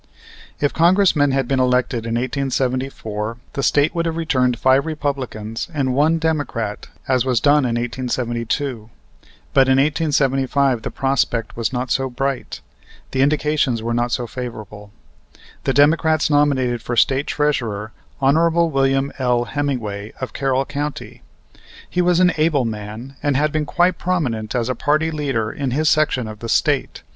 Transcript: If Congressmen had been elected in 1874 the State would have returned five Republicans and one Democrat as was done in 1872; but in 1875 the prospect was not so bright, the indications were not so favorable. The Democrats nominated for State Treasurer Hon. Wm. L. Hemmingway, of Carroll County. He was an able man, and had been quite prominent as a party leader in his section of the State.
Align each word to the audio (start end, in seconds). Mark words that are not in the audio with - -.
If 0.59 0.73
Congressmen 0.73 1.29
had 1.29 1.47
been 1.47 1.59
elected 1.59 2.07
in 2.07 2.15
1874 2.15 3.37
the 3.53 3.61
State 3.61 3.93
would 3.93 4.07
have 4.07 4.17
returned 4.17 4.57
five 4.57 4.87
Republicans 4.87 5.67
and 5.75 5.93
one 5.93 6.17
Democrat 6.17 6.87
as 7.07 7.23
was 7.23 7.39
done 7.39 7.65
in 7.65 7.75
1872; 7.75 8.89
but 9.53 9.67
in 9.67 9.73
1875 9.73 10.81
the 10.81 10.89
prospect 10.89 11.55
was 11.55 11.71
not 11.71 11.91
so 11.91 12.09
bright, 12.09 12.61
the 13.11 13.21
indications 13.21 13.83
were 13.83 13.93
not 13.93 14.11
so 14.11 14.25
favorable. 14.25 14.91
The 15.65 15.73
Democrats 15.73 16.31
nominated 16.31 16.81
for 16.81 16.95
State 16.95 17.27
Treasurer 17.27 17.91
Hon. 18.19 18.49
Wm. 18.71 19.11
L. 19.19 19.43
Hemmingway, 19.43 20.13
of 20.19 20.33
Carroll 20.33 20.65
County. 20.65 21.21
He 21.87 22.01
was 22.01 22.19
an 22.19 22.33
able 22.37 22.65
man, 22.65 23.17
and 23.21 23.37
had 23.37 23.51
been 23.51 23.67
quite 23.67 23.99
prominent 23.99 24.55
as 24.55 24.67
a 24.67 24.73
party 24.73 25.11
leader 25.11 25.51
in 25.51 25.69
his 25.69 25.89
section 25.89 26.27
of 26.27 26.39
the 26.39 26.49
State. 26.49 27.03